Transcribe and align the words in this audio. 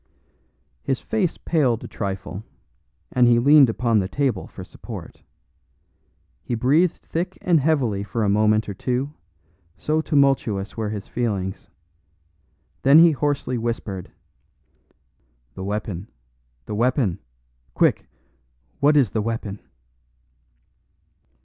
His 0.81 0.99
face 0.99 1.37
paled 1.37 1.83
a 1.83 1.87
trifle, 1.87 2.43
and 3.11 3.27
he 3.27 3.37
leaned 3.37 3.69
upon 3.69 3.99
the 3.99 4.07
table 4.07 4.47
for 4.47 4.63
support. 4.63 5.21
He 6.41 6.55
breathed 6.55 7.03
thick 7.05 7.37
and 7.41 7.59
heavily 7.59 8.01
for 8.01 8.23
a 8.23 8.27
moment 8.27 8.67
or 8.67 8.73
two, 8.73 9.13
so 9.77 10.01
tumultuous 10.01 10.75
were 10.75 10.89
his 10.89 11.07
feelings; 11.07 11.69
then 12.81 12.97
he 12.97 13.11
hoarsely 13.11 13.59
whispered: 13.59 14.11
"The 15.53 15.63
weapon, 15.63 16.07
the 16.65 16.73
weapon! 16.73 17.19
Quick! 17.75 18.09
what 18.79 18.97
is 18.97 19.11
the 19.11 19.21
weapon?" 19.21 19.59